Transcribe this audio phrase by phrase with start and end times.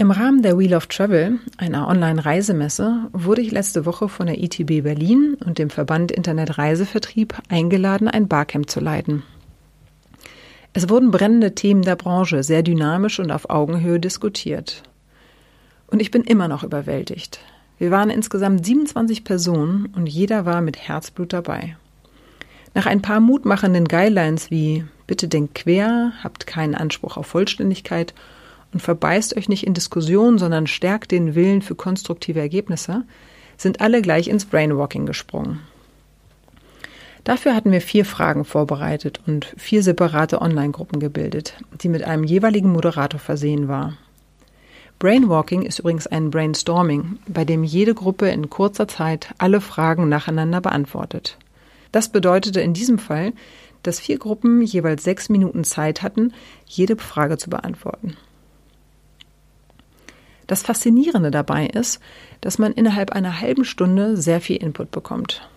[0.00, 4.84] Im Rahmen der Wheel of Travel, einer Online-Reisemesse, wurde ich letzte Woche von der ITB
[4.84, 9.24] Berlin und dem Verband Internet Reisevertrieb eingeladen, ein Barcamp zu leiten.
[10.72, 14.84] Es wurden brennende Themen der Branche sehr dynamisch und auf Augenhöhe diskutiert.
[15.88, 17.40] Und ich bin immer noch überwältigt.
[17.78, 21.76] Wir waren insgesamt 27 Personen und jeder war mit Herzblut dabei.
[22.72, 28.14] Nach ein paar mutmachenden Guidelines wie bitte denkt quer, habt keinen Anspruch auf Vollständigkeit
[28.72, 33.04] und verbeißt euch nicht in Diskussionen, sondern stärkt den Willen für konstruktive Ergebnisse,
[33.56, 35.60] sind alle gleich ins Brainwalking gesprungen.
[37.24, 42.72] Dafür hatten wir vier Fragen vorbereitet und vier separate Online-Gruppen gebildet, die mit einem jeweiligen
[42.72, 43.98] Moderator versehen war.
[44.98, 50.60] Brainwalking ist übrigens ein Brainstorming, bei dem jede Gruppe in kurzer Zeit alle Fragen nacheinander
[50.60, 51.36] beantwortet.
[51.92, 53.32] Das bedeutete in diesem Fall,
[53.82, 56.32] dass vier Gruppen jeweils sechs Minuten Zeit hatten,
[56.66, 58.16] jede Frage zu beantworten.
[60.48, 62.00] Das Faszinierende dabei ist,
[62.40, 65.48] dass man innerhalb einer halben Stunde sehr viel Input bekommt.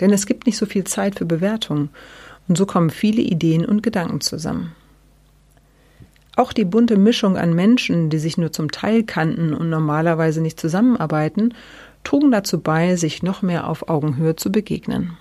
[0.00, 1.90] Denn es gibt nicht so viel Zeit für Bewertungen
[2.48, 4.72] und so kommen viele Ideen und Gedanken zusammen.
[6.36, 10.60] Auch die bunte Mischung an Menschen, die sich nur zum Teil kannten und normalerweise nicht
[10.60, 11.54] zusammenarbeiten,
[12.04, 15.16] trugen dazu bei, sich noch mehr auf Augenhöhe zu begegnen.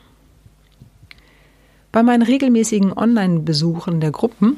[1.92, 4.58] Bei meinen regelmäßigen Online-Besuchen der Gruppen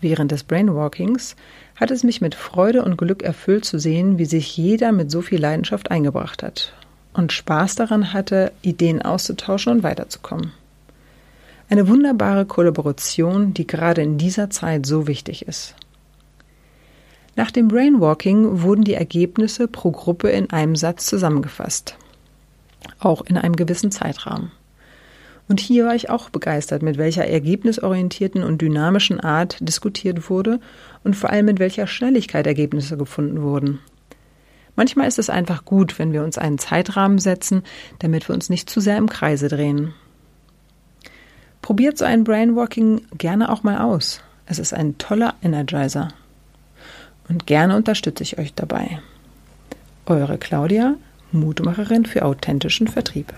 [0.00, 1.36] während des Brainwalkings
[1.76, 5.22] hat es mich mit Freude und Glück erfüllt zu sehen, wie sich jeder mit so
[5.22, 6.72] viel Leidenschaft eingebracht hat
[7.12, 10.52] und Spaß daran hatte, Ideen auszutauschen und weiterzukommen.
[11.68, 15.74] Eine wunderbare Kollaboration, die gerade in dieser Zeit so wichtig ist.
[17.34, 21.96] Nach dem Brainwalking wurden die Ergebnisse pro Gruppe in einem Satz zusammengefasst,
[22.98, 24.52] auch in einem gewissen Zeitrahmen.
[25.48, 30.60] Und hier war ich auch begeistert, mit welcher ergebnisorientierten und dynamischen Art diskutiert wurde
[31.04, 33.78] und vor allem mit welcher Schnelligkeit Ergebnisse gefunden wurden.
[34.74, 37.62] Manchmal ist es einfach gut, wenn wir uns einen Zeitrahmen setzen,
[38.00, 39.94] damit wir uns nicht zu sehr im Kreise drehen.
[41.62, 44.20] Probiert so ein Brainwalking gerne auch mal aus.
[44.44, 46.08] Es ist ein toller Energizer.
[47.28, 49.00] Und gerne unterstütze ich euch dabei.
[50.04, 50.94] Eure Claudia,
[51.32, 53.32] Mutmacherin für authentischen Vertrieb.